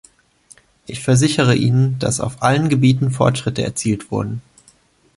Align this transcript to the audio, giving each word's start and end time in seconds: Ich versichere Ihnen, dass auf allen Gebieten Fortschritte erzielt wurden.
Ich 0.87 1.03
versichere 1.03 1.53
Ihnen, 1.55 1.99
dass 1.99 2.21
auf 2.21 2.41
allen 2.41 2.69
Gebieten 2.69 3.11
Fortschritte 3.11 3.61
erzielt 3.61 4.09
wurden. 4.09 4.41